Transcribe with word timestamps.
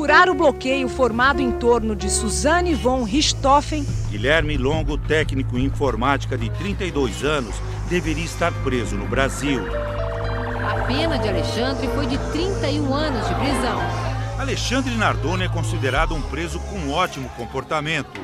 furar 0.00 0.30
o 0.30 0.34
bloqueio 0.34 0.88
formado 0.88 1.42
em 1.42 1.52
torno 1.52 1.94
de 1.94 2.08
Suzanne 2.08 2.72
von 2.72 3.02
Richthofen, 3.02 3.86
Guilherme 4.08 4.56
Longo, 4.56 4.96
técnico 4.96 5.58
em 5.58 5.66
informática 5.66 6.38
de 6.38 6.48
32 6.52 7.22
anos, 7.22 7.54
deveria 7.86 8.24
estar 8.24 8.50
preso 8.64 8.96
no 8.96 9.06
Brasil. 9.06 9.60
A 10.66 10.86
pena 10.86 11.18
de 11.18 11.28
Alexandre 11.28 11.86
foi 11.88 12.06
de 12.06 12.16
31 12.32 12.94
anos 12.94 13.28
de 13.28 13.34
prisão. 13.34 13.78
Alexandre 14.38 14.94
Nardoni 14.94 15.44
é 15.44 15.48
considerado 15.50 16.14
um 16.14 16.22
preso 16.22 16.58
com 16.60 16.90
ótimo 16.92 17.28
comportamento. 17.36 18.18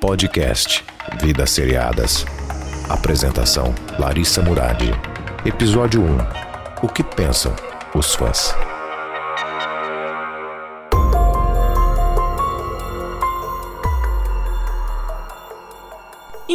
Podcast 0.00 0.84
Vidas 1.20 1.50
Seriadas. 1.50 2.26
Apresentação 2.88 3.72
Larissa 3.96 4.42
Muradi. 4.42 4.90
Episódio 5.46 6.02
1. 6.02 6.18
O 6.82 6.88
que 6.88 7.04
pensam 7.04 7.54
os 7.94 8.12
fãs? 8.16 8.52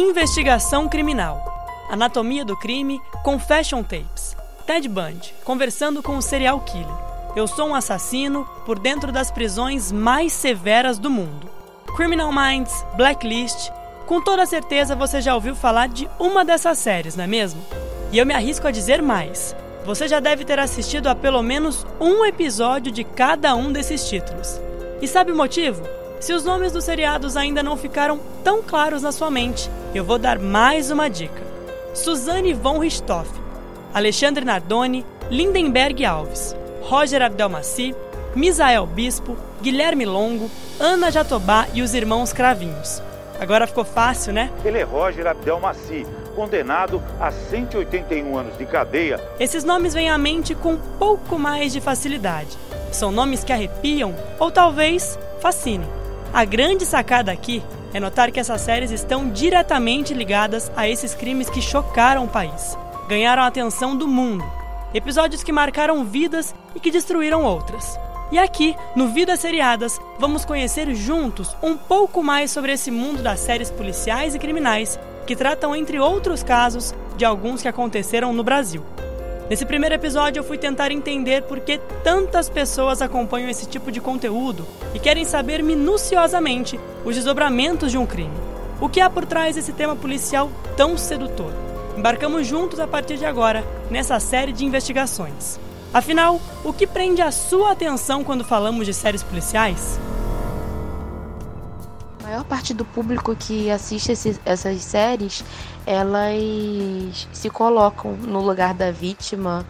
Investigação 0.00 0.88
Criminal. 0.88 1.42
Anatomia 1.90 2.44
do 2.44 2.56
Crime 2.56 3.02
Confession 3.24 3.82
Tapes. 3.82 4.36
Ted 4.64 4.88
Bundy, 4.88 5.34
conversando 5.42 6.00
com 6.04 6.16
o 6.16 6.22
serial 6.22 6.60
killer. 6.60 6.86
Eu 7.34 7.48
sou 7.48 7.70
um 7.70 7.74
assassino 7.74 8.48
por 8.64 8.78
dentro 8.78 9.10
das 9.10 9.32
prisões 9.32 9.90
mais 9.90 10.32
severas 10.32 11.00
do 11.00 11.10
mundo. 11.10 11.50
Criminal 11.96 12.32
Minds, 12.32 12.86
Blacklist. 12.96 13.72
Com 14.06 14.22
toda 14.22 14.46
certeza 14.46 14.94
você 14.94 15.20
já 15.20 15.34
ouviu 15.34 15.56
falar 15.56 15.88
de 15.88 16.08
uma 16.16 16.44
dessas 16.44 16.78
séries, 16.78 17.16
não 17.16 17.24
é 17.24 17.26
mesmo? 17.26 17.60
E 18.12 18.18
eu 18.18 18.24
me 18.24 18.34
arrisco 18.34 18.68
a 18.68 18.70
dizer 18.70 19.02
mais. 19.02 19.52
Você 19.84 20.06
já 20.06 20.20
deve 20.20 20.44
ter 20.44 20.60
assistido 20.60 21.08
a 21.08 21.14
pelo 21.16 21.42
menos 21.42 21.84
um 21.98 22.24
episódio 22.24 22.92
de 22.92 23.02
cada 23.02 23.52
um 23.56 23.72
desses 23.72 24.08
títulos. 24.08 24.60
E 25.02 25.08
sabe 25.08 25.32
o 25.32 25.36
motivo? 25.36 25.82
Se 26.20 26.32
os 26.32 26.44
nomes 26.44 26.70
dos 26.70 26.84
seriados 26.84 27.36
ainda 27.36 27.64
não 27.64 27.76
ficaram 27.76 28.20
tão 28.44 28.62
claros 28.62 29.02
na 29.02 29.12
sua 29.12 29.30
mente, 29.30 29.68
eu 29.98 30.04
vou 30.04 30.16
dar 30.16 30.38
mais 30.38 30.92
uma 30.92 31.10
dica. 31.10 31.42
Suzanne 31.92 32.54
von 32.54 32.78
Richthofen, 32.78 33.42
Alexandre 33.92 34.44
Nardoni, 34.44 35.04
Lindenberg 35.28 36.04
Alves, 36.04 36.54
Roger 36.82 37.20
Abdelmaci, 37.20 37.96
Misael 38.32 38.86
Bispo, 38.86 39.36
Guilherme 39.60 40.06
Longo, 40.06 40.48
Ana 40.78 41.10
Jatobá 41.10 41.66
e 41.74 41.82
os 41.82 41.94
irmãos 41.94 42.32
Cravinhos. 42.32 43.02
Agora 43.40 43.66
ficou 43.66 43.84
fácil, 43.84 44.32
né? 44.32 44.52
Ele 44.64 44.78
é 44.78 44.84
Roger 44.84 45.26
Abdelmaci, 45.26 46.06
condenado 46.36 47.02
a 47.18 47.32
181 47.32 48.38
anos 48.38 48.56
de 48.56 48.66
cadeia. 48.66 49.20
Esses 49.40 49.64
nomes 49.64 49.94
vêm 49.94 50.10
à 50.10 50.16
mente 50.16 50.54
com 50.54 50.74
um 50.74 50.80
pouco 50.96 51.36
mais 51.36 51.72
de 51.72 51.80
facilidade. 51.80 52.56
São 52.92 53.10
nomes 53.10 53.42
que 53.42 53.52
arrepiam 53.52 54.14
ou 54.38 54.48
talvez 54.48 55.18
fascinem. 55.40 55.88
A 56.32 56.44
grande 56.44 56.84
sacada 56.84 57.32
aqui 57.32 57.62
é 57.92 57.98
notar 57.98 58.30
que 58.30 58.38
essas 58.38 58.60
séries 58.60 58.90
estão 58.90 59.30
diretamente 59.30 60.12
ligadas 60.12 60.70
a 60.76 60.88
esses 60.88 61.14
crimes 61.14 61.48
que 61.48 61.62
chocaram 61.62 62.24
o 62.24 62.28
país, 62.28 62.76
ganharam 63.08 63.42
a 63.42 63.46
atenção 63.46 63.96
do 63.96 64.06
mundo, 64.06 64.44
episódios 64.92 65.42
que 65.42 65.50
marcaram 65.50 66.04
vidas 66.04 66.54
e 66.74 66.80
que 66.80 66.90
destruíram 66.90 67.42
outras. 67.44 67.98
E 68.30 68.38
aqui, 68.38 68.76
no 68.94 69.08
Vidas 69.08 69.40
Seriadas, 69.40 69.98
vamos 70.18 70.44
conhecer 70.44 70.94
juntos 70.94 71.56
um 71.62 71.78
pouco 71.78 72.22
mais 72.22 72.50
sobre 72.50 72.72
esse 72.72 72.90
mundo 72.90 73.22
das 73.22 73.40
séries 73.40 73.70
policiais 73.70 74.34
e 74.34 74.38
criminais, 74.38 75.00
que 75.26 75.34
tratam, 75.34 75.74
entre 75.74 75.98
outros 75.98 76.42
casos, 76.42 76.94
de 77.16 77.24
alguns 77.24 77.62
que 77.62 77.68
aconteceram 77.68 78.34
no 78.34 78.44
Brasil. 78.44 78.84
Nesse 79.48 79.64
primeiro 79.64 79.94
episódio, 79.94 80.40
eu 80.40 80.44
fui 80.44 80.58
tentar 80.58 80.92
entender 80.92 81.42
por 81.44 81.60
que 81.60 81.78
tantas 82.04 82.50
pessoas 82.50 83.00
acompanham 83.00 83.48
esse 83.48 83.66
tipo 83.66 83.90
de 83.90 83.98
conteúdo 83.98 84.66
e 84.94 84.98
querem 84.98 85.24
saber 85.24 85.62
minuciosamente 85.62 86.78
os 87.02 87.14
desdobramentos 87.14 87.90
de 87.90 87.96
um 87.96 88.04
crime. 88.04 88.36
O 88.78 88.90
que 88.90 89.00
há 89.00 89.08
por 89.08 89.24
trás 89.24 89.56
desse 89.56 89.72
tema 89.72 89.96
policial 89.96 90.50
tão 90.76 90.98
sedutor? 90.98 91.50
Embarcamos 91.96 92.46
juntos 92.46 92.78
a 92.78 92.86
partir 92.86 93.16
de 93.16 93.24
agora 93.24 93.64
nessa 93.90 94.20
série 94.20 94.52
de 94.52 94.66
investigações. 94.66 95.58
Afinal, 95.94 96.38
o 96.62 96.70
que 96.70 96.86
prende 96.86 97.22
a 97.22 97.30
sua 97.30 97.72
atenção 97.72 98.22
quando 98.22 98.44
falamos 98.44 98.84
de 98.84 98.92
séries 98.92 99.22
policiais? 99.22 99.98
Parte 102.48 102.72
do 102.72 102.84
público 102.84 103.36
que 103.36 103.70
assiste 103.70 104.12
esse, 104.12 104.40
essas 104.44 104.82
séries, 104.82 105.44
elas 105.86 107.28
se 107.32 107.50
colocam 107.50 108.12
no 108.12 108.40
lugar 108.40 108.72
da 108.72 108.90
vítima 108.90 109.66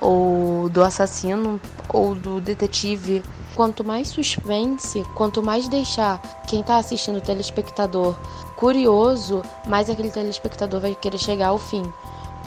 ou 0.00 0.68
do 0.68 0.82
assassino 0.82 1.60
ou 1.88 2.14
do 2.14 2.40
detetive. 2.40 3.22
Quanto 3.54 3.84
mais 3.84 4.08
suspense, 4.08 5.04
quanto 5.14 5.42
mais 5.42 5.68
deixar 5.68 6.20
quem 6.48 6.60
está 6.60 6.78
assistindo 6.78 7.18
o 7.18 7.20
telespectador 7.20 8.16
curioso, 8.56 9.42
mais 9.66 9.90
aquele 9.90 10.10
telespectador 10.10 10.80
vai 10.80 10.94
querer 10.94 11.18
chegar 11.18 11.48
ao 11.48 11.58
fim 11.58 11.82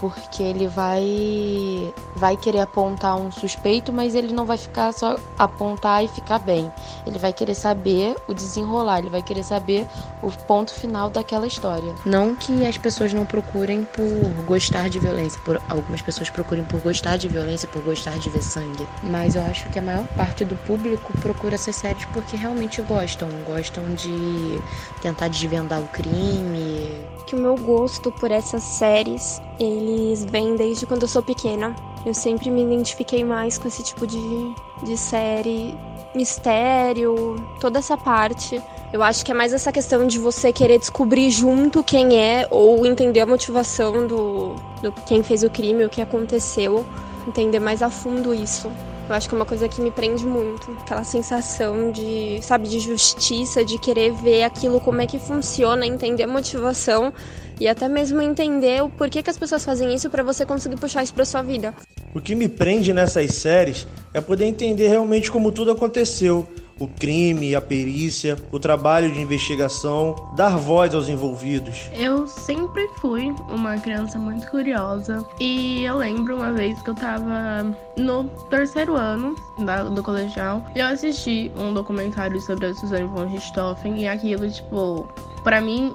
porque 0.09 0.43
ele 0.43 0.67
vai 0.67 1.93
vai 2.16 2.38
querer 2.38 2.59
apontar 2.59 3.17
um 3.17 3.31
suspeito, 3.31 3.91
mas 3.91 4.16
ele 4.16 4.33
não 4.33 4.45
vai 4.45 4.57
ficar 4.57 4.93
só 4.93 5.17
apontar 5.38 6.03
e 6.03 6.07
ficar 6.07 6.39
bem. 6.39 6.71
Ele 7.05 7.17
vai 7.17 7.33
querer 7.33 7.55
saber 7.55 8.16
o 8.27 8.33
desenrolar, 8.33 8.99
ele 8.99 9.09
vai 9.09 9.21
querer 9.21 9.43
saber 9.43 9.88
o 10.21 10.31
ponto 10.31 10.73
final 10.73 11.09
daquela 11.09 11.47
história. 11.47 11.93
Não 12.05 12.35
que 12.35 12.66
as 12.66 12.77
pessoas 12.77 13.13
não 13.13 13.25
procurem 13.25 13.83
por 13.83 14.45
gostar 14.45 14.89
de 14.89 14.99
violência, 14.99 15.39
por 15.43 15.61
algumas 15.69 16.01
pessoas 16.01 16.29
procurem 16.29 16.63
por 16.63 16.79
gostar 16.81 17.17
de 17.17 17.27
violência, 17.27 17.67
por 17.67 17.81
gostar 17.81 18.17
de 18.17 18.29
ver 18.29 18.41
sangue, 18.41 18.87
mas 19.03 19.35
eu 19.35 19.41
acho 19.43 19.67
que 19.69 19.79
a 19.79 19.81
maior 19.81 20.05
parte 20.16 20.45
do 20.45 20.55
público 20.57 21.11
procura 21.19 21.55
essas 21.55 21.75
séries 21.75 22.05
porque 22.05 22.37
realmente 22.37 22.81
gostam, 22.81 23.27
gostam 23.45 23.83
de 23.95 24.61
tentar 25.01 25.27
desvendar 25.27 25.81
o 25.81 25.87
crime. 25.87 27.05
Que 27.25 27.35
o 27.35 27.39
meu 27.39 27.55
gosto 27.57 28.11
por 28.11 28.31
essas 28.31 28.63
séries 28.63 29.41
eles 29.59 30.25
vêm 30.25 30.55
desde 30.55 30.85
quando 30.85 31.03
eu 31.03 31.07
sou 31.07 31.21
pequena. 31.21 31.75
Eu 32.05 32.13
sempre 32.13 32.49
me 32.49 32.63
identifiquei 32.63 33.23
mais 33.23 33.57
com 33.57 33.67
esse 33.67 33.83
tipo 33.83 34.05
de, 34.05 34.53
de 34.83 34.97
série, 34.97 35.75
mistério, 36.13 37.35
toda 37.59 37.79
essa 37.79 37.97
parte. 37.97 38.61
Eu 38.93 39.01
acho 39.03 39.25
que 39.25 39.31
é 39.31 39.35
mais 39.35 39.53
essa 39.53 39.71
questão 39.71 40.07
de 40.07 40.19
você 40.19 40.53
querer 40.53 40.79
descobrir 40.79 41.29
junto 41.31 41.83
quem 41.83 42.17
é 42.17 42.47
ou 42.49 42.85
entender 42.85 43.21
a 43.21 43.25
motivação 43.25 44.07
do, 44.07 44.55
do 44.81 44.91
quem 45.05 45.23
fez 45.23 45.43
o 45.43 45.49
crime, 45.49 45.83
o 45.83 45.89
que 45.89 46.01
aconteceu, 46.01 46.85
entender 47.27 47.59
mais 47.59 47.81
a 47.81 47.89
fundo 47.89 48.33
isso. 48.33 48.72
Eu 49.07 49.13
acho 49.13 49.29
que 49.29 49.35
é 49.35 49.38
uma 49.38 49.45
coisa 49.45 49.69
que 49.69 49.79
me 49.81 49.91
prende 49.91 50.25
muito, 50.25 50.71
aquela 50.81 51.03
sensação 51.03 51.91
de, 51.91 52.39
sabe, 52.41 52.67
de 52.67 52.79
justiça, 52.79 53.63
de 53.63 53.77
querer 53.77 54.11
ver 54.13 54.43
aquilo 54.43 54.81
como 54.81 54.99
é 54.99 55.05
que 55.05 55.19
funciona, 55.19 55.85
entender 55.85 56.23
a 56.23 56.27
motivação 56.27 57.13
e 57.59 57.67
até 57.67 57.88
mesmo 57.88 58.19
entender 58.19 58.81
o 58.81 58.89
porquê 58.89 59.21
que 59.21 59.29
as 59.29 59.38
pessoas 59.38 59.63
fazem 59.63 59.93
isso 59.93 60.09
para 60.09 60.23
você 60.23 60.43
conseguir 60.43 60.77
puxar 60.77 61.03
isso 61.03 61.13
para 61.13 61.23
sua 61.23 61.43
vida. 61.43 61.71
O 62.16 62.19
que 62.19 62.33
me 62.33 62.49
prende 62.49 62.91
nessas 62.93 63.35
séries 63.35 63.88
é 64.11 64.19
poder 64.19 64.45
entender 64.45 64.88
realmente 64.88 65.31
como 65.31 65.51
tudo 65.51 65.72
aconteceu 65.72 66.47
o 66.80 66.88
crime, 66.88 67.56
a 67.56 67.62
perícia, 67.62 68.38
o 68.52 68.59
trabalho 68.59 69.12
de 69.12 69.22
investigação, 69.22 70.16
dar 70.36 70.58
voz 70.58 70.94
aos 70.94 71.08
envolvidos. 71.08 71.90
Eu 71.94 72.28
sempre 72.28 72.88
fui 73.00 73.34
uma 73.50 73.78
criança 73.78 74.18
muito 74.18 74.47
curiosa 74.50 75.25
e 75.40 75.84
eu 75.84 75.97
lembro 75.97 76.35
uma 76.35 76.52
vez 76.52 76.81
que 76.81 76.90
eu 76.90 76.96
tava 76.96 77.75
no 77.97 78.25
terceiro 78.50 78.96
ano 78.96 79.35
da, 79.59 79.84
do 79.84 80.03
colegial 80.03 80.66
e 80.75 80.80
eu 80.80 80.88
assisti 80.88 81.52
um 81.58 81.74
documentário 81.74 82.40
sobre 82.41 82.68
a 82.68 82.75
Suzanne 82.75 83.08
von 83.08 83.28
Richthofen 83.28 84.02
e 84.02 84.08
aquilo, 84.08 84.50
tipo, 84.50 85.08
para 85.44 85.62
mim 85.62 85.94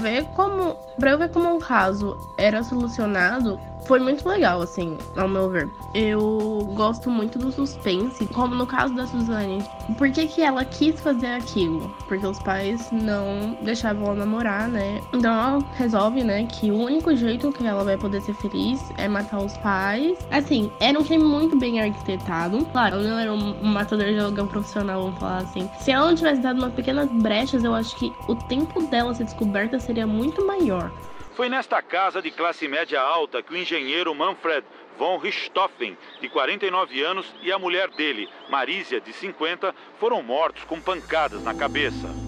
ver 0.00 0.24
como. 0.34 0.76
Pra 0.98 1.12
eu 1.12 1.18
ver 1.18 1.30
como 1.30 1.56
o 1.56 1.60
caso 1.60 2.16
era 2.36 2.62
solucionado, 2.64 3.58
foi 3.86 3.98
muito 3.98 4.28
legal, 4.28 4.60
assim, 4.60 4.96
ao 5.16 5.28
meu 5.28 5.48
ver. 5.48 5.68
Eu 5.94 6.70
gosto 6.74 7.10
muito 7.10 7.38
do 7.38 7.50
suspense, 7.50 8.26
como 8.26 8.54
no 8.54 8.66
caso 8.66 8.94
da 8.94 9.06
Suzane. 9.06 9.64
Por 9.96 10.10
que, 10.10 10.26
que 10.26 10.42
ela 10.42 10.64
quis 10.64 11.00
fazer 11.00 11.28
aquilo? 11.28 11.90
Porque 12.06 12.26
os 12.26 12.38
pais 12.38 12.90
não 12.92 13.56
deixavam 13.62 14.06
ela 14.06 14.14
namorar, 14.14 14.68
né? 14.68 15.00
Então 15.12 15.32
ela 15.32 15.58
resolve, 15.74 16.22
né, 16.22 16.46
que 16.46 16.70
o 16.70 16.76
único 16.76 17.14
jeito 17.16 17.50
que 17.52 17.66
ela 17.66 17.84
vai 17.84 17.96
poder 17.96 18.20
ser 18.20 18.34
feliz 18.34 18.80
é 18.96 19.08
matar 19.08 19.38
os 19.38 19.56
pais. 19.58 20.18
Assim, 20.30 20.70
era 20.80 20.98
um 20.98 21.04
crime 21.04 21.24
muito 21.24 21.58
bem 21.58 21.80
arquitetado. 21.80 22.64
Claro, 22.66 22.96
ela 22.96 23.08
não 23.08 23.18
era 23.18 23.32
um 23.32 23.64
matador 23.64 24.06
de 24.06 24.18
aluguel 24.18 24.46
profissional, 24.46 25.02
vamos 25.02 25.18
falar 25.18 25.38
assim. 25.38 25.68
Se 25.78 25.90
ela 25.90 26.06
não 26.06 26.14
tivesse 26.14 26.40
dado 26.40 26.58
umas 26.58 26.74
pequenas 26.74 27.10
brechas, 27.10 27.64
eu 27.64 27.74
acho 27.74 27.96
que 27.96 28.12
o 28.26 28.34
tempo 28.34 28.82
dela 28.82 29.14
ser 29.14 29.24
descoberta 29.24 29.78
seria 29.78 30.06
muito 30.06 30.46
maior. 30.46 30.90
Foi 31.38 31.48
nesta 31.48 31.80
casa 31.80 32.20
de 32.20 32.32
classe 32.32 32.66
média 32.66 33.00
alta 33.00 33.40
que 33.40 33.52
o 33.52 33.56
engenheiro 33.56 34.12
Manfred 34.12 34.66
von 34.98 35.18
Richthofen, 35.18 35.96
de 36.20 36.28
49 36.28 37.00
anos, 37.00 37.32
e 37.40 37.52
a 37.52 37.58
mulher 37.60 37.90
dele, 37.90 38.28
Marísia, 38.48 39.00
de 39.00 39.12
50, 39.12 39.72
foram 40.00 40.20
mortos 40.20 40.64
com 40.64 40.80
pancadas 40.80 41.44
na 41.44 41.54
cabeça. 41.54 42.27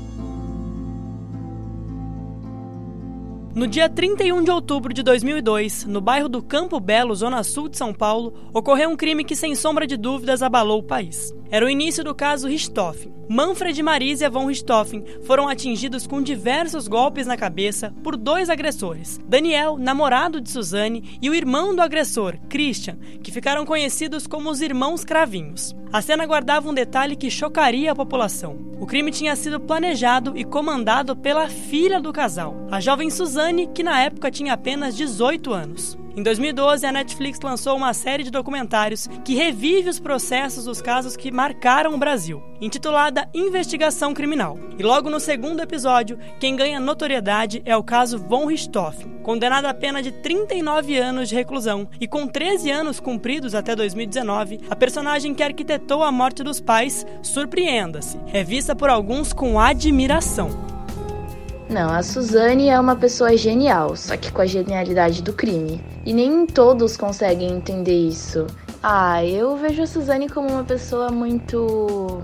No 3.53 3.67
dia 3.67 3.89
31 3.89 4.45
de 4.45 4.51
outubro 4.53 4.95
de 4.95 5.03
2002, 5.03 5.85
no 5.85 6.01
bairro 6.01 6.29
do 6.29 6.41
Campo 6.41 6.79
Belo, 6.79 7.13
zona 7.17 7.43
sul 7.43 7.69
de 7.69 7.77
São 7.77 7.93
Paulo, 7.93 8.33
ocorreu 8.55 8.89
um 8.89 8.97
crime 8.97 9.25
que, 9.25 9.35
sem 9.35 9.57
sombra 9.57 9.89
de 9.89 9.97
dúvidas, 9.97 10.41
abalou 10.41 10.79
o 10.79 10.85
país. 10.85 11.35
Era 11.51 11.67
o 11.67 11.69
início 11.69 12.05
do 12.05 12.15
caso 12.15 12.47
Richthofen. 12.47 13.13
Manfred 13.29 13.79
e 13.79 13.83
Marisia 13.83 14.31
von 14.31 14.47
Richthofen 14.47 15.05
foram 15.25 15.49
atingidos 15.49 16.07
com 16.07 16.23
diversos 16.23 16.87
golpes 16.87 17.27
na 17.27 17.37
cabeça 17.37 17.93
por 18.05 18.17
dois 18.17 18.49
agressores, 18.49 19.19
Daniel, 19.27 19.77
namorado 19.77 20.41
de 20.41 20.49
Suzane, 20.49 21.19
e 21.21 21.29
o 21.29 21.35
irmão 21.35 21.75
do 21.75 21.83
agressor, 21.83 22.37
Christian, 22.49 22.99
que 23.21 23.33
ficaram 23.33 23.67
conhecidos 23.67 24.29
como 24.29 24.49
os 24.49 24.61
irmãos 24.61 25.05
Cravinhos. 25.05 25.75
A 25.93 26.01
cena 26.01 26.25
guardava 26.25 26.69
um 26.69 26.75
detalhe 26.75 27.17
que 27.17 27.29
chocaria 27.29 27.91
a 27.91 27.97
população. 27.97 28.57
O 28.81 28.87
crime 28.87 29.11
tinha 29.11 29.35
sido 29.35 29.59
planejado 29.59 30.39
e 30.39 30.45
comandado 30.45 31.17
pela 31.17 31.49
filha 31.49 32.01
do 32.01 32.13
casal, 32.13 32.55
a 32.71 32.79
jovem 32.79 33.11
Suzane, 33.11 33.67
que 33.67 33.83
na 33.83 34.01
época 34.01 34.31
tinha 34.31 34.53
apenas 34.53 34.97
18 34.97 35.53
anos. 35.53 35.99
Em 36.17 36.25
2012, 36.25 36.85
a 36.85 36.91
Netflix 36.91 37.39
lançou 37.41 37.77
uma 37.77 37.95
série 37.95 38.25
de 38.25 38.33
documentários 38.33 39.09
que 39.25 39.35
revive 39.35 39.89
os 39.89 40.01
processos 40.01 40.65
dos 40.65 40.83
casos 40.83 41.17
que 41.17 41.31
marcaram 41.31 41.95
o 41.95 41.99
Brasil, 41.99 42.43
intitulada 42.61 43.29
Investigação 43.33 44.13
Criminal. 44.13 44.59
E 44.77 44.83
logo 44.83 45.09
no 45.09 45.21
segundo 45.21 45.61
episódio, 45.61 46.19
quem 46.41 46.57
ganha 46.57 46.81
notoriedade 46.81 47.63
é 47.65 47.77
o 47.77 47.85
caso 47.85 48.19
Von 48.19 48.47
Richthofen, 48.47 49.21
condenado 49.23 49.67
a 49.67 49.75
pena 49.75 50.03
de 50.03 50.11
39 50.11 50.99
anos 50.99 51.29
de 51.29 51.37
reclusão 51.37 51.89
e 52.01 52.09
com 52.09 52.27
13 52.27 52.71
anos 52.73 52.99
cumpridos 52.99 53.55
até 53.55 53.77
2019, 53.77 54.63
a 54.69 54.75
personagem 54.75 55.33
que 55.33 55.45
arquitetou 55.45 56.03
a 56.03 56.11
morte 56.11 56.43
dos 56.43 56.61
pais, 56.61 57.07
surpreenda-se, 57.23 58.19
é 58.33 58.43
vista 58.43 58.75
por 58.75 58.91
alguns 58.91 59.33
com 59.33 59.61
admiração. 59.61 60.80
Não, 61.71 61.89
a 61.89 62.03
Suzane 62.03 62.69
é 62.69 62.81
uma 62.81 62.97
pessoa 62.97 63.37
genial, 63.37 63.95
só 63.95 64.17
que 64.17 64.33
com 64.33 64.43
a 64.43 64.47
genialidade 64.47 65.23
do 65.23 65.33
crime. 65.33 65.81
E 66.05 66.13
nem 66.13 66.45
todos 66.45 66.97
conseguem 66.97 67.53
entender 67.53 68.09
isso. 68.09 68.45
Ah, 68.83 69.25
eu 69.25 69.57
vejo 69.57 69.81
a 69.81 69.87
Suzane 69.87 70.29
como 70.29 70.49
uma 70.49 70.65
pessoa 70.65 71.13
muito 71.13 72.23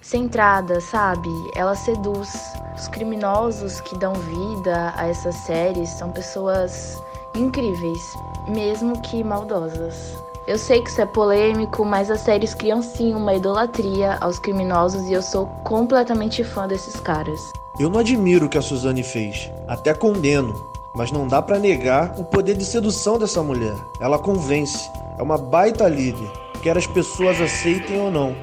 centrada, 0.00 0.80
sabe? 0.80 1.28
Ela 1.54 1.74
seduz. 1.74 2.54
Os 2.74 2.88
criminosos 2.88 3.82
que 3.82 3.98
dão 3.98 4.14
vida 4.14 4.94
a 4.96 5.08
essas 5.08 5.34
séries 5.34 5.90
são 5.90 6.10
pessoas 6.10 6.98
incríveis, 7.34 8.00
mesmo 8.48 9.02
que 9.02 9.22
maldosas. 9.22 10.16
Eu 10.46 10.56
sei 10.56 10.80
que 10.80 10.88
isso 10.88 11.02
é 11.02 11.06
polêmico, 11.06 11.84
mas 11.84 12.10
as 12.10 12.20
séries 12.20 12.54
criam 12.54 12.80
sim 12.80 13.14
uma 13.14 13.34
idolatria 13.34 14.16
aos 14.22 14.38
criminosos 14.38 15.02
e 15.04 15.12
eu 15.12 15.20
sou 15.20 15.46
completamente 15.64 16.42
fã 16.42 16.66
desses 16.66 16.98
caras. 17.00 17.40
Eu 17.78 17.90
não 17.90 18.00
admiro 18.00 18.46
o 18.46 18.48
que 18.48 18.56
a 18.56 18.62
Suzane 18.62 19.02
fez, 19.02 19.50
até 19.68 19.92
condeno, 19.92 20.54
mas 20.94 21.12
não 21.12 21.28
dá 21.28 21.42
para 21.42 21.58
negar 21.58 22.18
o 22.18 22.24
poder 22.24 22.56
de 22.56 22.64
sedução 22.64 23.18
dessa 23.18 23.42
mulher. 23.42 23.76
Ela 24.00 24.18
convence, 24.18 24.90
é 25.18 25.22
uma 25.22 25.36
baita 25.36 25.86
líder, 25.86 26.30
quer 26.62 26.78
as 26.78 26.86
pessoas 26.86 27.38
aceitem 27.38 28.00
ou 28.00 28.10
não. 28.10 28.34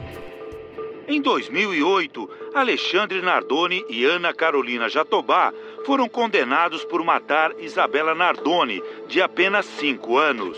Em 1.08 1.20
2008, 1.20 2.30
Alexandre 2.54 3.24
Nardoni 3.24 3.84
e 3.90 4.06
Ana 4.06 4.36
Carolina 4.36 4.88
Jatobá 4.88 5.52
foram 5.84 6.08
condenados 6.08 6.86
por 6.86 7.04
matar 7.04 7.52
Isabela 7.60 8.14
Nardoni, 8.14 8.84
de 9.08 9.20
apenas 9.20 9.66
5 9.66 10.16
anos. 10.16 10.58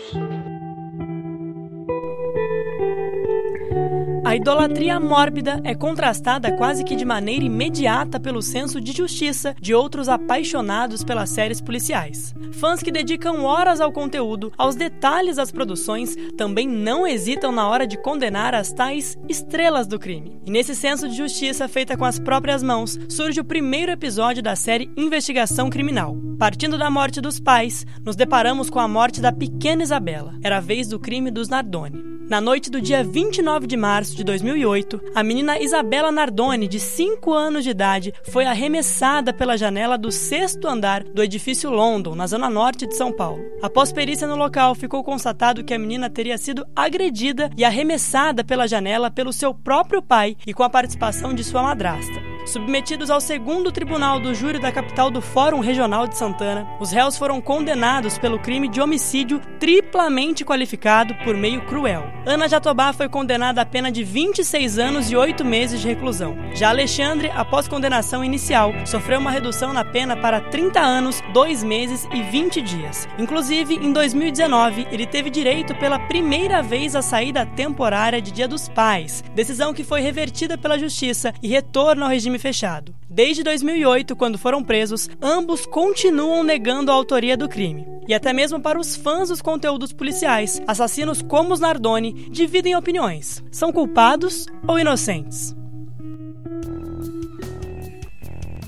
A 4.36 4.38
idolatria 4.38 5.00
mórbida 5.00 5.62
é 5.64 5.74
contrastada 5.74 6.52
quase 6.52 6.84
que 6.84 6.94
de 6.94 7.06
maneira 7.06 7.42
imediata 7.42 8.20
pelo 8.20 8.42
senso 8.42 8.78
de 8.82 8.92
justiça 8.92 9.56
de 9.58 9.72
outros 9.72 10.10
apaixonados 10.10 11.02
pelas 11.02 11.30
séries 11.30 11.58
policiais. 11.58 12.34
Fãs 12.52 12.82
que 12.82 12.92
dedicam 12.92 13.44
horas 13.44 13.80
ao 13.80 13.90
conteúdo, 13.90 14.52
aos 14.58 14.76
detalhes 14.76 15.36
das 15.36 15.50
produções, 15.50 16.14
também 16.36 16.68
não 16.68 17.06
hesitam 17.06 17.50
na 17.50 17.66
hora 17.66 17.86
de 17.86 17.96
condenar 17.96 18.54
as 18.54 18.70
tais 18.74 19.16
estrelas 19.26 19.86
do 19.86 19.98
crime. 19.98 20.38
E 20.44 20.50
nesse 20.50 20.74
senso 20.74 21.08
de 21.08 21.16
justiça 21.16 21.66
feita 21.66 21.96
com 21.96 22.04
as 22.04 22.18
próprias 22.18 22.62
mãos, 22.62 22.98
surge 23.08 23.40
o 23.40 23.44
primeiro 23.44 23.90
episódio 23.90 24.42
da 24.42 24.54
série 24.54 24.90
Investigação 24.98 25.70
Criminal. 25.70 26.14
Partindo 26.38 26.76
da 26.76 26.90
morte 26.90 27.22
dos 27.22 27.40
pais, 27.40 27.86
nos 28.04 28.16
deparamos 28.16 28.68
com 28.68 28.80
a 28.80 28.86
morte 28.86 29.18
da 29.18 29.32
pequena 29.32 29.82
Isabela. 29.82 30.34
Era 30.42 30.58
a 30.58 30.60
vez 30.60 30.88
do 30.88 31.00
crime 31.00 31.30
dos 31.30 31.48
Nardoni. 31.48 32.15
Na 32.28 32.40
noite 32.40 32.72
do 32.72 32.80
dia 32.80 33.04
29 33.04 33.68
de 33.68 33.76
março 33.76 34.16
de 34.16 34.24
2008, 34.24 35.00
a 35.14 35.22
menina 35.22 35.60
Isabela 35.60 36.10
Nardoni, 36.10 36.66
de 36.66 36.80
5 36.80 37.32
anos 37.32 37.62
de 37.62 37.70
idade, 37.70 38.12
foi 38.24 38.44
arremessada 38.44 39.32
pela 39.32 39.56
janela 39.56 39.96
do 39.96 40.10
sexto 40.10 40.66
andar 40.66 41.04
do 41.04 41.22
edifício 41.22 41.70
London, 41.70 42.16
na 42.16 42.26
zona 42.26 42.50
norte 42.50 42.84
de 42.84 42.96
São 42.96 43.12
Paulo. 43.12 43.44
Após 43.62 43.92
perícia 43.92 44.26
no 44.26 44.34
local, 44.34 44.74
ficou 44.74 45.04
constatado 45.04 45.62
que 45.62 45.72
a 45.72 45.78
menina 45.78 46.10
teria 46.10 46.36
sido 46.36 46.66
agredida 46.74 47.48
e 47.56 47.64
arremessada 47.64 48.42
pela 48.42 48.66
janela 48.66 49.08
pelo 49.08 49.32
seu 49.32 49.54
próprio 49.54 50.02
pai 50.02 50.36
e 50.44 50.52
com 50.52 50.64
a 50.64 50.70
participação 50.70 51.32
de 51.32 51.44
sua 51.44 51.62
madrasta. 51.62 52.35
Submetidos 52.46 53.10
ao 53.10 53.20
segundo 53.20 53.72
tribunal 53.72 54.20
do 54.20 54.32
júri 54.32 54.60
da 54.60 54.70
capital 54.70 55.10
do 55.10 55.20
Fórum 55.20 55.58
Regional 55.58 56.06
de 56.06 56.16
Santana, 56.16 56.64
os 56.78 56.92
réus 56.92 57.18
foram 57.18 57.40
condenados 57.40 58.18
pelo 58.18 58.38
crime 58.38 58.68
de 58.68 58.80
homicídio 58.80 59.40
triplamente 59.58 60.44
qualificado 60.44 61.12
por 61.24 61.36
meio 61.36 61.66
cruel. 61.66 62.04
Ana 62.24 62.48
Jatobá 62.48 62.92
foi 62.92 63.08
condenada 63.08 63.60
a 63.60 63.66
pena 63.66 63.90
de 63.90 64.04
26 64.04 64.78
anos 64.78 65.10
e 65.10 65.16
8 65.16 65.44
meses 65.44 65.80
de 65.80 65.88
reclusão. 65.88 66.36
Já 66.54 66.68
Alexandre, 66.68 67.32
após 67.34 67.66
condenação 67.66 68.24
inicial, 68.24 68.72
sofreu 68.86 69.18
uma 69.18 69.32
redução 69.32 69.72
na 69.72 69.84
pena 69.84 70.16
para 70.16 70.40
30 70.40 70.80
anos, 70.80 71.20
2 71.32 71.64
meses 71.64 72.06
e 72.14 72.22
20 72.22 72.62
dias. 72.62 73.08
Inclusive, 73.18 73.74
em 73.74 73.92
2019, 73.92 74.86
ele 74.92 75.04
teve 75.06 75.30
direito 75.30 75.74
pela 75.74 75.98
primeira 75.98 76.62
vez 76.62 76.94
à 76.94 77.02
saída 77.02 77.44
temporária 77.44 78.22
de 78.22 78.30
Dia 78.30 78.46
dos 78.46 78.68
Pais, 78.68 79.24
decisão 79.34 79.74
que 79.74 79.82
foi 79.82 80.00
revertida 80.00 80.56
pela 80.56 80.78
Justiça 80.78 81.34
e 81.42 81.48
retorno 81.48 82.04
ao 82.04 82.10
regime 82.10 82.35
fechado. 82.38 82.94
Desde 83.08 83.42
2008, 83.42 84.14
quando 84.16 84.38
foram 84.38 84.62
presos, 84.62 85.08
ambos 85.20 85.66
continuam 85.66 86.42
negando 86.42 86.90
a 86.90 86.94
autoria 86.94 87.36
do 87.36 87.48
crime. 87.48 87.86
E 88.08 88.14
até 88.14 88.32
mesmo 88.32 88.60
para 88.60 88.78
os 88.78 88.94
fãs 88.94 89.28
dos 89.28 89.42
conteúdos 89.42 89.92
policiais, 89.92 90.62
assassinos 90.66 91.22
como 91.22 91.52
os 91.52 91.60
Nardoni 91.60 92.28
dividem 92.30 92.76
opiniões. 92.76 93.42
São 93.50 93.72
culpados 93.72 94.46
ou 94.66 94.78
inocentes? 94.78 95.56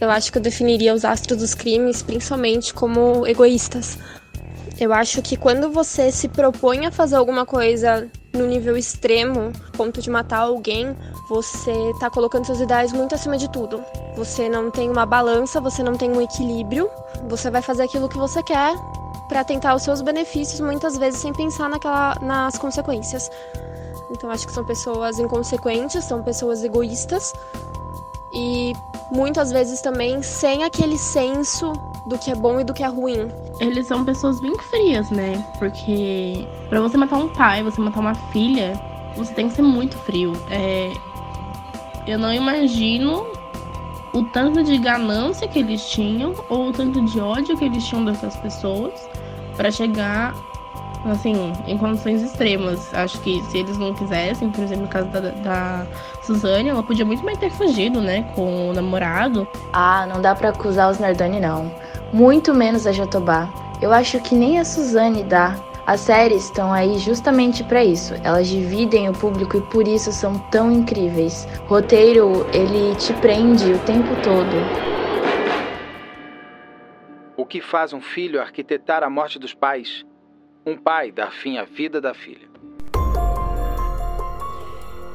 Eu 0.01 0.11
acho 0.11 0.31
que 0.31 0.39
eu 0.39 0.43
definiria 0.43 0.95
os 0.95 1.05
astros 1.05 1.39
dos 1.39 1.55
crimes 1.55 2.03
principalmente 2.03 2.73
como 2.73 3.27
egoístas. 3.27 3.99
Eu 4.81 4.93
acho 4.93 5.21
que 5.23 5.37
quando 5.37 5.71
você 5.71 6.13
se 6.13 6.29
propõe 6.29 6.87
a 6.87 6.93
fazer 6.93 7.17
alguma 7.17 7.45
coisa 7.45 8.09
no 8.33 8.47
nível 8.47 8.77
extremo, 8.77 9.53
ponto 9.77 10.01
de 10.01 10.11
matar 10.11 10.41
alguém, 10.41 10.97
você 11.29 11.73
tá 11.99 12.11
colocando 12.11 12.45
seus 12.45 12.61
ideais 12.61 12.93
muito 12.93 13.15
acima 13.15 13.37
de 13.37 13.51
tudo. 13.51 13.83
Você 14.17 14.49
não 14.49 14.71
tem 14.71 14.91
uma 14.91 15.07
balança, 15.07 15.61
você 15.61 15.83
não 15.83 15.97
tem 15.97 16.11
um 16.11 16.21
equilíbrio, 16.21 16.91
você 17.29 17.51
vai 17.51 17.63
fazer 17.63 17.85
aquilo 17.85 18.09
que 18.09 18.19
você 18.19 18.43
quer 18.43 18.75
para 19.29 19.45
tentar 19.45 19.75
os 19.75 19.83
seus 19.83 20.01
benefícios, 20.01 20.61
muitas 20.61 20.97
vezes 20.97 21.21
sem 21.21 21.33
pensar 21.33 21.69
naquela, 21.69 22.17
nas 22.21 22.59
consequências. 22.59 23.31
Então 24.11 24.31
acho 24.31 24.47
que 24.47 24.53
são 24.53 24.65
pessoas 24.65 25.19
inconsequentes, 25.19 26.05
são 26.05 26.23
pessoas 26.23 26.65
egoístas 26.65 27.33
e 28.33 28.73
muitas 29.11 29.51
vezes 29.51 29.81
também 29.81 30.23
sem 30.23 30.65
aquele 30.65 30.99
senso 30.99 31.73
do 32.09 32.19
que 32.19 32.31
é 32.31 32.35
bom 32.35 32.59
e 32.59 32.65
do 32.65 32.73
que 32.73 32.83
é 32.83 32.87
ruim. 32.87 33.29
Eles 33.61 33.87
são 33.87 34.05
pessoas 34.05 34.41
bem 34.41 34.57
frias, 34.59 35.11
né? 35.11 35.45
Porque 35.59 36.47
para 36.69 36.81
você 36.81 36.97
matar 36.97 37.19
um 37.19 37.29
pai, 37.29 37.63
você 37.63 37.81
matar 37.81 38.01
uma 38.01 38.15
filha, 38.15 38.73
você 39.17 39.33
tem 39.35 39.49
que 39.49 39.55
ser 39.55 39.63
muito 39.63 39.97
frio. 39.99 40.33
É... 40.51 40.93
Eu 42.07 42.19
não 42.19 42.33
imagino 42.33 43.27
o 44.15 44.23
tanto 44.25 44.65
de 44.65 44.79
ganância 44.79 45.47
que 45.47 45.59
eles 45.59 45.87
tinham 45.91 46.35
ou 46.49 46.69
o 46.69 46.73
tanto 46.73 47.05
de 47.05 47.21
ódio 47.21 47.57
que 47.57 47.67
eles 47.67 47.87
tinham 47.87 48.05
dessas 48.05 48.35
pessoas 48.37 48.95
para 49.55 49.71
chegar 49.71 50.35
assim, 51.05 51.53
em 51.67 51.77
condições 51.77 52.23
extremas. 52.23 52.93
Acho 52.95 53.21
que 53.21 53.43
se 53.45 53.59
eles 53.59 53.77
não 53.77 53.93
quisessem, 53.95 54.51
por 54.51 54.65
exemplo, 54.65 54.85
no 54.85 54.89
caso 54.89 55.09
da, 55.09 55.21
da 55.21 55.87
Suzane, 56.23 56.71
ela 56.71 56.83
podia 56.83 57.05
muito 57.05 57.23
bem 57.25 57.37
ter 57.37 57.51
fugido, 57.51 58.01
né, 58.01 58.23
com 58.35 58.71
o 58.71 58.73
namorado. 58.73 59.47
Ah, 59.73 60.07
não 60.07 60.21
dá 60.21 60.35
para 60.35 60.49
acusar 60.49 60.91
os 60.91 60.99
Nardoni, 60.99 61.41
não 61.41 61.71
muito 62.13 62.55
menos 62.55 62.87
a 62.87 62.93
Jatobá. 62.93 63.49
Eu 63.81 63.93
acho 63.93 64.21
que 64.21 64.35
nem 64.35 64.59
a 64.59 64.65
Suzane 64.65 65.23
dá. 65.23 65.57
As 65.87 66.01
séries 66.01 66.45
estão 66.45 66.73
aí 66.73 66.99
justamente 66.99 67.65
para 67.65 67.83
isso. 67.83 68.15
Elas 68.23 68.47
dividem 68.49 69.09
o 69.09 69.13
público 69.13 69.57
e 69.57 69.63
por 69.63 69.89
isso 69.89 70.13
são 70.13 70.39
tão 70.51 70.71
incríveis. 70.71 71.47
O 71.65 71.69
roteiro, 71.69 72.47
ele 72.53 72.95
te 72.97 73.15
prende 73.15 73.73
o 73.73 73.79
tempo 73.87 74.15
todo. 74.23 74.89
O 77.37 77.47
que 77.47 77.61
faz 77.61 77.93
um 77.93 78.01
filho 78.01 78.41
arquitetar 78.41 79.03
a 79.03 79.09
morte 79.09 79.39
dos 79.39 79.55
pais? 79.55 80.05
Um 80.67 80.77
pai 80.77 81.11
dar 81.11 81.33
fim 81.33 81.57
à 81.57 81.65
vida 81.65 82.01
da 82.01 82.13
filha. 82.13 82.48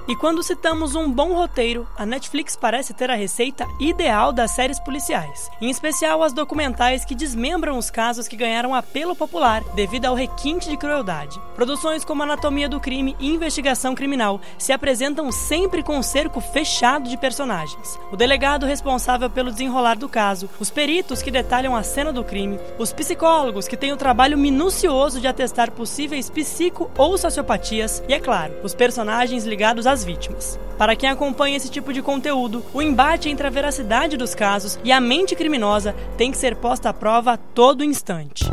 E 0.06 0.18
quando 0.18 0.44
citamos 0.44 0.96
um 0.96 1.10
bom 1.10 1.34
roteiro, 1.34 1.88
a 1.98 2.06
Netflix 2.06 2.58
parece 2.58 2.94
ter 2.94 3.10
a 3.10 3.16
receita 3.16 3.66
ideal 3.80 4.34
das 4.34 4.52
séries 4.52 4.78
policiais, 4.78 5.50
em 5.62 5.70
especial 5.70 6.22
as 6.22 6.34
documentais 6.34 7.06
que 7.06 7.16
desmembram 7.16 7.78
os 7.78 7.90
casos 7.90 8.28
que 8.28 8.36
ganharam 8.36 8.76
apelo 8.76 9.16
popular 9.16 9.64
devido 9.76 10.06
ao 10.06 10.14
requinte 10.14 10.70
de 10.70 10.76
crueldade. 10.76 11.40
Produções 11.56 12.04
como 12.04 12.22
Anatomia 12.22 12.68
do 12.68 12.82
Crime 12.82 13.16
e 13.18 13.34
Investigação 13.34 13.96
Criminal 13.96 14.42
se 14.58 14.74
apresentam 14.74 15.32
sempre 15.32 15.82
com 15.82 15.98
um 15.98 16.04
cerco 16.04 16.42
fechado 16.42 17.10
de 17.10 17.16
personagens. 17.16 17.98
O 18.12 18.18
delegado 18.18 18.66
responsável 18.66 19.30
pelo 19.30 19.52
desenrolar 19.52 19.96
do 19.96 20.10
caso, 20.10 20.50
os 20.60 20.70
peritos 20.70 21.22
que 21.22 21.32
detalham 21.32 21.78
a 21.78 21.84
cena 21.84 22.12
do 22.12 22.26
crime, 22.26 22.60
os 22.78 22.92
psicólogos 22.92 23.70
que 23.70 23.78
têm 23.78 23.94
o 23.94 23.98
trabalho 23.98 24.38
minucioso 24.38 25.22
de 25.22 25.28
atestar 25.28 25.72
possíveis 25.72 26.30
psico 26.30 26.92
ou 26.98 27.18
sociopatias 27.18 28.04
e, 28.10 28.14
é 28.14 28.20
claro, 28.20 28.54
os 28.64 28.76
personagens 28.76 29.46
ligados 29.46 29.88
a 29.88 29.93
das 29.94 30.04
vítimas. 30.04 30.60
Para 30.76 30.96
quem 30.96 31.08
acompanha 31.08 31.56
esse 31.56 31.70
tipo 31.70 31.94
de 31.94 32.02
conteúdo, 32.02 32.66
o 32.74 32.82
embate 32.82 33.30
entre 33.30 33.46
a 33.46 33.50
veracidade 33.50 34.18
dos 34.18 34.34
casos 34.34 34.80
e 34.84 34.92
a 34.92 35.00
mente 35.00 35.36
criminosa 35.36 35.96
tem 36.18 36.32
que 36.32 36.38
ser 36.38 36.56
posta 36.56 36.90
à 36.90 36.94
prova 36.94 37.34
a 37.34 37.38
todo 37.38 37.84
instante. 37.84 38.46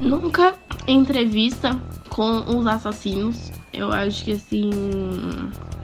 Nunca 0.00 0.54
entrevista 0.88 1.78
com 2.08 2.56
os 2.56 2.66
assassinos. 2.66 3.52
Eu 3.74 3.92
acho 3.92 4.24
que 4.24 4.32
assim. 4.32 4.70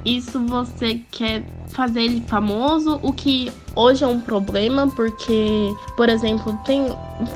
Isso 0.03 0.41
você 0.47 1.03
quer 1.11 1.45
fazer 1.69 2.01
ele 2.01 2.25
famoso, 2.27 2.99
o 3.03 3.13
que 3.13 3.53
hoje 3.77 4.03
é 4.03 4.07
um 4.07 4.19
problema, 4.19 4.89
porque, 4.89 5.75
por 5.95 6.09
exemplo, 6.09 6.59
tem 6.65 6.87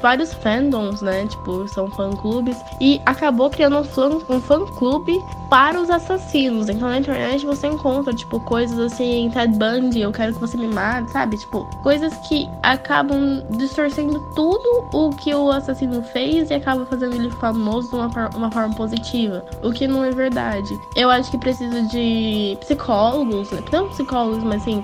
vários 0.01 0.33
fandoms, 0.35 1.03
né? 1.03 1.27
Tipo, 1.27 1.67
são 1.69 1.91
fã-clubes. 1.91 2.57
E 2.81 3.01
acabou 3.07 3.51
criando 3.51 3.79
um 3.79 3.85
fã, 3.85 4.09
um 4.29 4.41
fã-clube 4.41 5.23
para 5.49 5.81
os 5.81 5.91
assassinos. 5.91 6.69
Então 6.69 6.89
na 6.89 6.99
internet 6.99 7.45
você 7.47 7.67
encontra, 7.67 8.13
tipo, 8.13 8.41
coisas 8.41 8.79
assim, 8.79 9.31
Ted 9.33 9.57
Bundy, 9.57 10.01
eu 10.01 10.13
quero 10.13 10.35
que 10.35 10.41
você 10.41 10.57
me 10.57 10.67
mate, 10.67 11.11
sabe? 11.11 11.37
Tipo, 11.39 11.65
coisas 11.83 12.15
que 12.29 12.49
acabam 12.63 13.43
distorcendo 13.51 14.21
tudo 14.35 14.89
o 14.93 15.11
que 15.11 15.35
o 15.35 15.51
assassino 15.51 16.03
fez 16.03 16.51
e 16.51 16.55
acaba 16.55 16.85
fazendo 16.87 17.15
ele 17.15 17.31
famoso 17.31 17.89
de 17.89 17.95
uma, 17.95 18.29
uma 18.35 18.51
forma 18.51 18.75
positiva. 18.75 19.45
O 19.63 19.73
que 19.73 19.87
não 19.87 20.05
é 20.05 20.11
verdade. 20.11 20.79
Eu 20.97 21.11
acho 21.11 21.31
que 21.31 21.39
precisa 21.39 21.83
de 21.83 22.57
psicólogos, 22.61 23.51
né? 23.51 23.63
não 23.73 23.89
psicólogos, 23.89 24.43
mas 24.43 24.63
sim, 24.63 24.83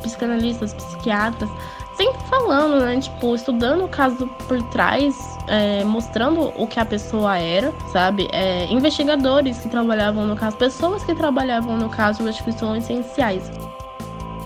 psicanalistas, 0.00 0.74
psiquiatras, 0.74 1.50
sempre 1.96 2.20
falando, 2.28 2.80
né? 2.80 2.98
Tipo, 3.00 3.34
estudando 3.34 3.84
o 3.84 3.88
caso 3.88 4.26
por 4.48 4.62
trás, 4.64 5.16
é, 5.46 5.84
mostrando 5.84 6.52
o 6.56 6.66
que 6.66 6.78
a 6.80 6.84
pessoa 6.84 7.38
era, 7.38 7.72
sabe? 7.92 8.28
É, 8.32 8.66
investigadores 8.66 9.58
que 9.58 9.68
trabalhavam 9.68 10.26
no 10.26 10.36
caso, 10.36 10.56
pessoas 10.56 11.04
que 11.04 11.14
trabalhavam 11.14 11.76
no 11.76 11.88
caso, 11.88 12.28
acho 12.28 12.42
que 12.44 12.52
são 12.52 12.76
essenciais 12.76 13.50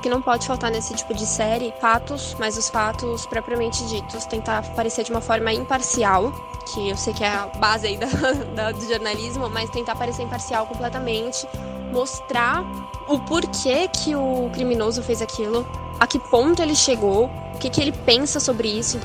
que 0.07 0.11
não 0.11 0.23
pode 0.23 0.47
faltar 0.47 0.71
nesse 0.71 0.95
tipo 0.95 1.13
de 1.13 1.27
série 1.27 1.75
fatos, 1.81 2.37
mas 2.39 2.57
os 2.57 2.69
fatos 2.69 3.27
propriamente 3.27 3.85
ditos, 3.87 4.25
tentar 4.25 4.59
aparecer 4.59 5.05
de 5.05 5.11
uma 5.11 5.21
forma 5.21 5.53
imparcial, 5.53 6.33
que 6.65 6.91
eu 6.91 6.97
sei 6.97 7.13
que 7.13 7.25
é 7.25 7.29
a 7.29 7.47
base 7.47 7.89
aí 7.89 7.97
da, 7.97 8.07
da, 8.55 8.71
do 8.71 8.89
jornalismo, 8.89 9.51
mas 9.51 9.69
tentar 9.69 9.95
aparecer 9.95 10.23
imparcial 10.23 10.65
completamente, 10.65 11.45
mostrar 11.91 12.65
o 13.09 13.19
porquê 13.19 13.89
que 13.89 14.15
o 14.15 14.49
criminoso 14.53 15.03
fez 15.03 15.21
aquilo, 15.21 15.67
a 15.99 16.07
que 16.07 16.19
ponto 16.19 16.63
ele 16.63 16.75
chegou, 16.75 17.27
o 17.55 17.59
que, 17.59 17.71
que 17.71 17.81
ele 17.81 17.93
pensa 17.93 18.39
sobre 18.39 18.69
isso. 18.69 18.99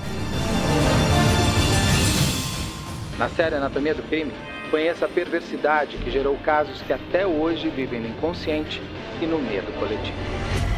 Na 3.18 3.30
série 3.30 3.56
Anatomia 3.56 3.94
do 3.94 4.04
Crime, 4.04 4.32
conheça 4.70 5.06
a 5.06 5.10
perversidade 5.10 5.98
que 5.98 6.10
gerou 6.10 6.38
casos 6.38 6.82
que 6.82 6.94
até 6.94 7.26
hoje 7.26 7.70
vivem 7.70 8.00
no 8.02 8.10
inconsciente 8.10 8.82
e 9.22 9.26
no 9.26 9.38
medo 9.40 9.72
coletivo. 9.80 10.71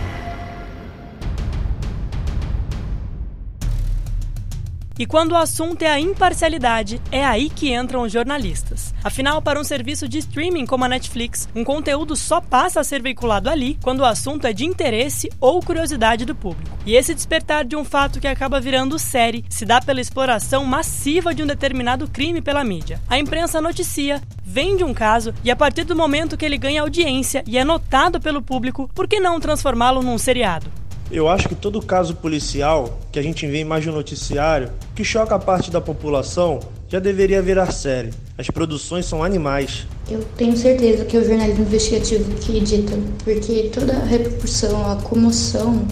E 4.98 5.08
quando 5.08 5.32
o 5.32 5.38
assunto 5.38 5.82
é 5.82 5.88
a 5.90 6.00
imparcialidade, 6.00 7.02
é 7.12 7.26
aí 7.26 7.50
que 7.50 7.74
entram 7.74 8.04
os 8.04 8.12
jornalistas. 8.12 8.94
Afinal, 9.04 9.42
para 9.42 9.60
um 9.60 9.64
serviço 9.64 10.08
de 10.08 10.20
streaming 10.20 10.68
como 10.68 10.86
a 10.86 10.88
Netflix, 10.88 11.50
um 11.56 11.64
conteúdo 11.64 12.16
só 12.16 12.40
passa 12.40 12.80
a 12.80 12.84
ser 12.84 13.02
veiculado 13.02 13.50
ali 13.50 13.78
quando 13.82 14.02
o 14.02 14.06
assunto 14.06 14.46
é 14.46 14.54
de 14.54 14.66
interesse 14.66 15.32
ou 15.42 15.62
curiosidade 15.62 16.26
do 16.26 16.36
público. 16.36 16.78
E 16.86 16.96
esse 16.96 17.16
despertar 17.16 17.66
de 17.66 17.76
um 17.76 17.84
fato 17.84 18.20
que 18.20 18.28
acaba 18.28 18.60
virando 18.60 19.00
série 19.00 19.44
se 19.50 19.66
dá 19.66 19.82
pela 19.82 20.02
exploração 20.02 20.64
massiva 20.64 21.34
de 21.34 21.42
um 21.42 21.48
determinado 21.48 22.08
crime 22.08 22.42
pela 22.42 22.64
mídia. 22.64 23.02
A 23.10 23.18
imprensa 23.18 23.60
noticia, 23.60 24.22
vende 24.44 24.84
um 24.84 24.94
caso 24.94 25.34
e 25.44 25.50
a 25.50 25.56
partir 25.56 25.86
do 25.86 25.96
momento 25.96 26.38
que 26.38 26.46
ele 26.46 26.58
ganha 26.58 26.82
audiência 26.82 27.44
e 27.48 27.58
é 27.58 27.64
notado 27.64 28.22
pelo 28.22 28.42
público, 28.42 28.90
por 28.94 29.08
que 29.08 29.20
não 29.20 29.40
transformá-lo 29.40 30.04
num 30.04 30.18
seriado? 30.20 30.83
Eu 31.12 31.28
acho 31.28 31.48
que 31.48 31.56
todo 31.56 31.82
caso 31.82 32.16
policial 32.16 33.00
que 33.12 33.20
a 33.20 33.22
gente 33.22 33.46
vê 33.46 33.64
mais 33.64 33.86
no 33.86 33.92
noticiário, 33.92 34.72
que 34.96 35.04
choca 35.04 35.36
a 35.36 35.40
parte 35.40 35.70
da 35.70 35.80
população, 35.80 36.60
já 36.88 37.00
deveria 37.00 37.42
virar 37.42 37.72
série. 37.72 38.12
As 38.38 38.48
produções 38.48 39.06
são 39.06 39.24
animais. 39.24 39.88
Eu 40.10 40.24
tenho 40.38 40.56
certeza 40.58 41.06
que 41.06 41.16
é 41.18 41.20
o 41.20 41.26
jornalismo 41.26 41.64
investigativo 41.64 42.34
que 42.36 42.58
edita, 42.58 42.94
porque 43.24 43.70
toda 43.74 43.94
a 43.94 44.06
repercussão, 44.06 44.92
a 44.92 44.96
comoção 44.98 45.86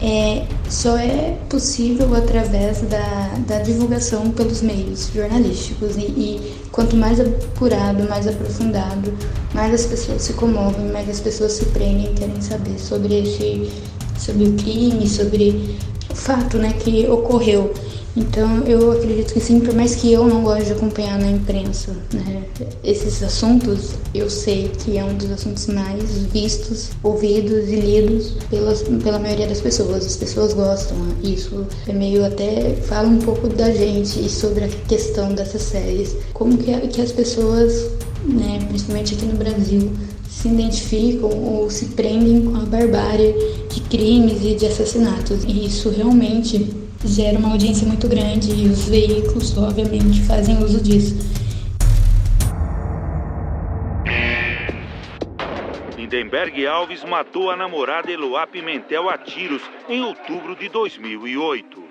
é, 0.00 0.46
só 0.68 0.96
é 0.98 1.36
possível 1.48 2.14
através 2.14 2.82
da, 2.82 3.34
da 3.46 3.58
divulgação 3.60 4.30
pelos 4.30 4.60
meios 4.60 5.10
jornalísticos. 5.14 5.96
E, 5.96 6.00
e, 6.00 6.54
quanto 6.70 6.96
mais 6.96 7.18
apurado, 7.20 8.02
mais 8.08 8.26
aprofundado, 8.26 9.12
mais 9.54 9.72
as 9.72 9.86
pessoas 9.86 10.22
se 10.22 10.32
comovem, 10.34 10.86
mais 10.92 11.08
as 11.08 11.20
pessoas 11.20 11.52
se 11.52 11.64
prendem 11.66 12.12
e 12.12 12.14
querem 12.14 12.40
saber 12.40 12.78
sobre 12.78 13.22
esse 13.22 13.70
sobre 14.18 14.44
o 14.44 14.52
crime, 14.54 15.08
sobre 15.08 15.76
o 16.10 16.14
fato 16.14 16.58
né, 16.58 16.72
que 16.72 17.06
ocorreu. 17.08 17.72
Então 18.16 18.62
eu 18.64 18.92
acredito 18.92 19.34
que 19.34 19.40
sim, 19.40 19.58
por 19.58 19.74
mais 19.74 19.96
que 19.96 20.12
eu 20.12 20.24
não 20.24 20.44
goste 20.44 20.66
de 20.66 20.72
acompanhar 20.72 21.18
na 21.18 21.30
imprensa 21.30 21.96
né, 22.12 22.44
esses 22.84 23.20
assuntos, 23.24 23.94
eu 24.14 24.30
sei 24.30 24.68
que 24.68 24.96
é 24.96 25.04
um 25.04 25.14
dos 25.14 25.30
assuntos 25.32 25.66
mais 25.66 26.04
vistos, 26.32 26.90
ouvidos 27.02 27.68
e 27.68 27.76
lidos 27.76 28.34
pelas, 28.48 28.82
pela 29.02 29.18
maioria 29.18 29.48
das 29.48 29.60
pessoas. 29.60 30.06
As 30.06 30.16
pessoas 30.16 30.52
gostam. 30.52 30.96
Né? 30.96 31.14
Isso 31.24 31.66
é 31.88 31.92
meio 31.92 32.24
até 32.24 32.76
fala 32.82 33.08
um 33.08 33.18
pouco 33.18 33.48
da 33.48 33.72
gente 33.72 34.24
e 34.24 34.28
sobre 34.28 34.64
a 34.64 34.68
questão 34.68 35.34
dessas 35.34 35.62
séries. 35.62 36.14
Como 36.34 36.56
que, 36.56 36.72
que 36.88 37.00
as 37.00 37.10
pessoas, 37.10 37.90
né, 38.24 38.60
principalmente 38.68 39.14
aqui 39.14 39.26
no 39.26 39.34
Brasil, 39.34 39.90
se 40.30 40.48
identificam 40.48 41.30
ou 41.30 41.68
se 41.68 41.86
prendem 41.86 42.42
com 42.42 42.56
a 42.56 42.60
barbárie 42.60 43.34
de 43.74 43.80
crimes 43.82 44.44
e 44.44 44.54
de 44.54 44.66
assassinatos. 44.66 45.44
E 45.44 45.66
isso 45.66 45.90
realmente 45.90 46.66
gera 47.04 47.38
uma 47.38 47.50
audiência 47.52 47.86
muito 47.86 48.08
grande 48.08 48.50
e 48.52 48.68
os 48.68 48.88
veículos, 48.88 49.56
obviamente, 49.58 50.22
fazem 50.22 50.62
uso 50.62 50.80
disso. 50.80 51.34
Lindenberg 55.96 56.66
Alves 56.66 57.02
matou 57.02 57.50
a 57.50 57.56
namorada 57.56 58.10
Eloá 58.10 58.46
Pimentel 58.46 59.08
a 59.08 59.18
tiros 59.18 59.62
em 59.88 60.02
outubro 60.02 60.54
de 60.54 60.68
2008. 60.68 61.82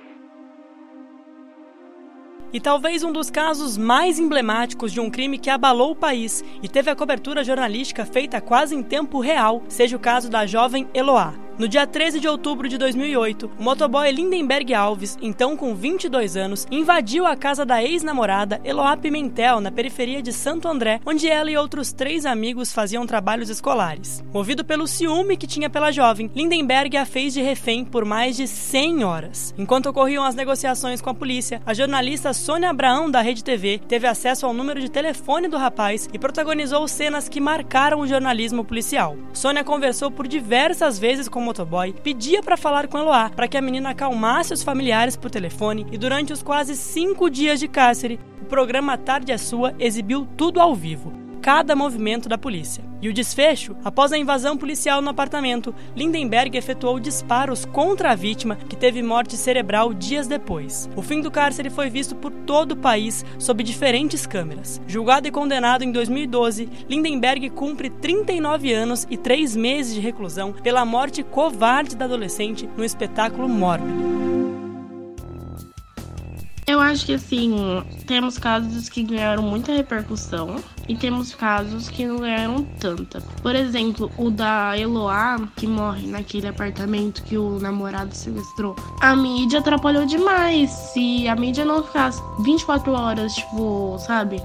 E 2.53 2.59
talvez 2.59 3.03
um 3.03 3.11
dos 3.11 3.31
casos 3.31 3.77
mais 3.77 4.19
emblemáticos 4.19 4.93
de 4.93 4.99
um 4.99 5.09
crime 5.09 5.39
que 5.39 5.49
abalou 5.49 5.91
o 5.91 5.95
país 5.95 6.43
e 6.61 6.69
teve 6.69 6.91
a 6.91 6.95
cobertura 6.95 7.43
jornalística 7.43 8.05
feita 8.05 8.39
quase 8.39 8.75
em 8.75 8.83
tempo 8.83 9.19
real 9.19 9.63
seja 9.67 9.97
o 9.97 9.99
caso 9.99 10.29
da 10.29 10.45
jovem 10.45 10.87
Eloá. 10.93 11.42
No 11.55 11.67
dia 11.67 11.85
13 11.85 12.19
de 12.19 12.27
outubro 12.27 12.67
de 12.67 12.79
2008, 12.79 13.51
o 13.59 13.63
motoboy 13.63 14.11
Lindenberg 14.11 14.73
Alves, 14.73 15.19
então 15.21 15.55
com 15.55 15.75
22 15.75 16.35
anos, 16.35 16.65
invadiu 16.71 17.27
a 17.27 17.35
casa 17.35 17.63
da 17.63 17.83
ex-namorada 17.83 18.59
Eloá 18.63 18.97
Pimentel, 18.97 19.61
na 19.61 19.71
periferia 19.71 20.19
de 20.19 20.33
Santo 20.33 20.67
André, 20.67 20.99
onde 21.05 21.29
ela 21.29 21.51
e 21.51 21.55
outros 21.55 21.93
três 21.93 22.25
amigos 22.25 22.73
faziam 22.73 23.05
trabalhos 23.05 23.49
escolares. 23.51 24.23
Movido 24.33 24.65
pelo 24.65 24.87
ciúme 24.87 25.37
que 25.37 25.45
tinha 25.45 25.69
pela 25.69 25.91
jovem, 25.91 26.31
Lindenberg 26.33 26.97
a 26.97 27.05
fez 27.05 27.35
de 27.35 27.41
refém 27.43 27.85
por 27.85 28.03
mais 28.03 28.35
de 28.35 28.47
100 28.47 29.03
horas. 29.03 29.53
Enquanto 29.55 29.85
ocorriam 29.85 30.23
as 30.23 30.33
negociações 30.33 31.01
com 31.01 31.11
a 31.11 31.15
polícia, 31.15 31.61
a 31.67 31.73
jornalista 31.75 32.33
Sônia 32.33 32.71
Abraão, 32.71 33.11
da 33.11 33.21
Rede 33.21 33.43
TV, 33.43 33.79
teve 33.87 34.07
acesso 34.07 34.47
ao 34.47 34.53
número 34.53 34.81
de 34.81 34.89
telefone 34.89 35.47
do 35.47 35.57
rapaz 35.57 36.09
e 36.11 36.17
protagonizou 36.17 36.87
cenas 36.87 37.29
que 37.29 37.39
marcaram 37.39 37.99
o 37.99 38.07
jornalismo 38.07 38.65
policial. 38.65 39.15
Sônia 39.33 39.63
conversou 39.63 40.09
por 40.09 40.27
diversas 40.27 40.97
vezes 40.97 41.29
com 41.29 41.42
motoboy, 41.43 41.93
pedia 41.93 42.41
para 42.41 42.57
falar 42.57 42.87
com 42.87 42.97
Eloá 42.97 43.29
para 43.29 43.47
que 43.47 43.57
a 43.57 43.61
menina 43.61 43.91
acalmasse 43.91 44.53
os 44.53 44.63
familiares 44.63 45.15
por 45.15 45.29
telefone 45.29 45.85
e 45.91 45.97
durante 45.97 46.33
os 46.33 46.41
quase 46.41 46.75
cinco 46.75 47.29
dias 47.29 47.59
de 47.59 47.67
cárcere, 47.67 48.19
o 48.41 48.45
programa 48.45 48.97
Tarde 48.97 49.31
é 49.31 49.37
Sua 49.37 49.75
exibiu 49.77 50.27
tudo 50.35 50.59
ao 50.59 50.73
vivo. 50.73 51.22
Cada 51.43 51.75
movimento 51.75 52.29
da 52.29 52.37
polícia. 52.37 52.85
E 53.01 53.09
o 53.09 53.13
desfecho? 53.13 53.75
Após 53.83 54.13
a 54.13 54.17
invasão 54.17 54.55
policial 54.55 55.01
no 55.01 55.09
apartamento, 55.09 55.75
Lindenberg 55.93 56.57
efetuou 56.57 57.01
disparos 57.01 57.65
contra 57.65 58.11
a 58.11 58.15
vítima, 58.15 58.55
que 58.55 58.77
teve 58.77 59.03
morte 59.03 59.35
cerebral 59.35 59.93
dias 59.93 60.25
depois. 60.25 60.89
O 60.95 61.01
fim 61.01 61.19
do 61.19 61.29
cárcere 61.29 61.69
foi 61.69 61.89
visto 61.89 62.15
por 62.15 62.31
todo 62.31 62.71
o 62.71 62.77
país 62.77 63.25
sob 63.37 63.61
diferentes 63.61 64.25
câmeras. 64.25 64.79
Julgado 64.87 65.27
e 65.27 65.31
condenado 65.31 65.83
em 65.83 65.91
2012, 65.91 66.69
Lindenberg 66.87 67.49
cumpre 67.49 67.89
39 67.89 68.71
anos 68.71 69.05
e 69.09 69.17
3 69.17 69.53
meses 69.57 69.93
de 69.93 69.99
reclusão 69.99 70.53
pela 70.53 70.85
morte 70.85 71.23
covarde 71.23 71.97
da 71.97 72.05
adolescente 72.05 72.69
no 72.77 72.85
espetáculo 72.85 73.49
Mórbido. 73.49 74.32
Eu 76.65 76.79
acho 76.79 77.05
que 77.05 77.13
assim, 77.13 77.83
temos 78.07 78.37
casos 78.37 78.87
que 78.87 79.03
ganharam 79.03 79.43
muita 79.43 79.73
repercussão 79.73 80.55
e 80.87 80.95
temos 80.95 81.35
casos 81.35 81.89
que 81.89 82.05
não 82.05 82.17
ganharam 82.17 82.63
tanta. 82.79 83.21
Por 83.41 83.53
exemplo, 83.55 84.09
o 84.17 84.31
da 84.31 84.77
Eloá, 84.77 85.39
que 85.57 85.67
morre 85.67 86.07
naquele 86.07 86.47
apartamento 86.47 87.21
que 87.23 87.37
o 87.37 87.59
namorado 87.59 88.15
sequestrou. 88.15 88.75
A 89.01 89.15
mídia 89.15 89.59
atrapalhou 89.59 90.05
demais. 90.05 90.69
Se 90.69 91.27
a 91.27 91.35
mídia 91.35 91.65
não 91.65 91.83
ficasse 91.83 92.21
24 92.39 92.91
horas, 92.93 93.35
tipo, 93.35 93.97
sabe, 93.99 94.41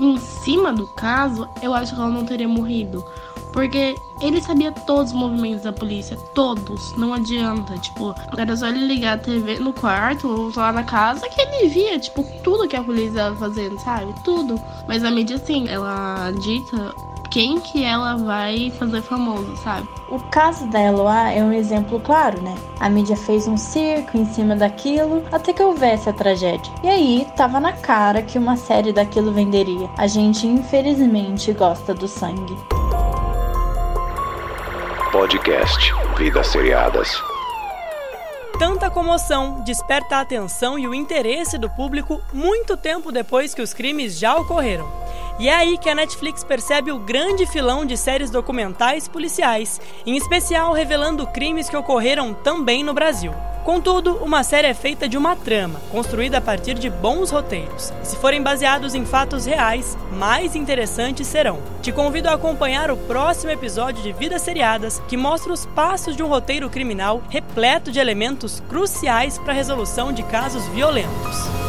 em 0.00 0.18
cima 0.18 0.72
do 0.72 0.86
caso, 0.88 1.48
eu 1.62 1.72
acho 1.72 1.94
que 1.94 2.00
ela 2.00 2.10
não 2.10 2.24
teria 2.24 2.48
morrido. 2.48 3.04
Porque 3.52 3.94
ele 4.20 4.40
sabia 4.40 4.72
todos 4.72 5.12
os 5.12 5.18
movimentos 5.18 5.62
da 5.62 5.72
polícia, 5.72 6.16
todos, 6.34 6.96
não 6.96 7.12
adianta. 7.12 7.76
Tipo, 7.78 8.14
era 8.36 8.56
só 8.56 8.68
ele 8.68 8.86
ligar 8.86 9.14
a 9.14 9.18
TV 9.18 9.58
no 9.58 9.72
quarto 9.72 10.28
ou 10.28 10.52
lá 10.56 10.72
na 10.72 10.84
casa 10.84 11.28
que 11.28 11.40
ele 11.40 11.68
via, 11.68 11.98
tipo, 11.98 12.24
tudo 12.42 12.68
que 12.68 12.76
a 12.76 12.82
polícia 12.82 13.08
estava 13.10 13.36
fazendo, 13.36 13.78
sabe? 13.80 14.14
Tudo. 14.24 14.60
Mas 14.88 15.04
a 15.04 15.10
mídia, 15.10 15.36
assim, 15.36 15.68
ela 15.68 16.30
dita 16.32 16.94
quem 17.32 17.58
que 17.60 17.82
ela 17.82 18.14
vai 18.16 18.70
fazer 18.78 19.00
famoso, 19.00 19.56
sabe? 19.56 19.88
O 20.10 20.18
caso 20.30 20.66
da 20.66 20.78
Eloá 20.78 21.30
é 21.30 21.42
um 21.42 21.52
exemplo 21.52 21.98
claro, 21.98 22.42
né? 22.42 22.54
A 22.78 22.90
mídia 22.90 23.16
fez 23.16 23.48
um 23.48 23.56
circo 23.56 24.18
em 24.18 24.26
cima 24.26 24.54
daquilo 24.54 25.24
até 25.32 25.50
que 25.50 25.62
houvesse 25.62 26.10
a 26.10 26.12
tragédia. 26.12 26.70
E 26.82 26.88
aí, 26.88 27.26
tava 27.34 27.58
na 27.58 27.72
cara 27.72 28.20
que 28.20 28.36
uma 28.36 28.56
série 28.56 28.92
daquilo 28.92 29.32
venderia. 29.32 29.88
A 29.96 30.06
gente, 30.06 30.46
infelizmente, 30.46 31.52
gosta 31.52 31.94
do 31.94 32.06
sangue. 32.06 32.54
Podcast 35.12 35.92
Vidas 36.16 36.46
Seriadas. 36.46 37.22
Tanta 38.58 38.88
comoção 38.88 39.60
desperta 39.60 40.16
a 40.16 40.20
atenção 40.22 40.78
e 40.78 40.88
o 40.88 40.94
interesse 40.94 41.58
do 41.58 41.68
público 41.68 42.22
muito 42.32 42.78
tempo 42.78 43.12
depois 43.12 43.52
que 43.52 43.60
os 43.60 43.74
crimes 43.74 44.18
já 44.18 44.34
ocorreram. 44.34 44.90
E 45.38 45.50
é 45.50 45.54
aí 45.54 45.76
que 45.76 45.90
a 45.90 45.94
Netflix 45.94 46.42
percebe 46.42 46.90
o 46.90 46.98
grande 46.98 47.44
filão 47.44 47.84
de 47.84 47.94
séries 47.94 48.30
documentais 48.30 49.06
policiais, 49.06 49.78
em 50.06 50.16
especial 50.16 50.72
revelando 50.72 51.26
crimes 51.26 51.68
que 51.68 51.76
ocorreram 51.76 52.32
também 52.32 52.82
no 52.82 52.94
Brasil. 52.94 53.34
Contudo, 53.64 54.16
uma 54.16 54.42
série 54.42 54.66
é 54.66 54.74
feita 54.74 55.08
de 55.08 55.16
uma 55.16 55.36
trama, 55.36 55.80
construída 55.90 56.38
a 56.38 56.40
partir 56.40 56.74
de 56.74 56.90
bons 56.90 57.30
roteiros. 57.30 57.92
E 58.02 58.06
se 58.06 58.16
forem 58.16 58.42
baseados 58.42 58.92
em 58.92 59.04
fatos 59.04 59.46
reais, 59.46 59.96
mais 60.12 60.56
interessantes 60.56 61.28
serão. 61.28 61.60
Te 61.80 61.92
convido 61.92 62.28
a 62.28 62.34
acompanhar 62.34 62.90
o 62.90 62.96
próximo 62.96 63.52
episódio 63.52 64.02
de 64.02 64.12
Vidas 64.12 64.42
Seriadas, 64.42 65.00
que 65.06 65.16
mostra 65.16 65.52
os 65.52 65.64
passos 65.64 66.16
de 66.16 66.24
um 66.24 66.28
roteiro 66.28 66.68
criminal 66.68 67.22
repleto 67.28 67.92
de 67.92 68.00
elementos 68.00 68.60
cruciais 68.68 69.38
para 69.38 69.52
a 69.52 69.56
resolução 69.56 70.12
de 70.12 70.24
casos 70.24 70.66
violentos. 70.68 71.61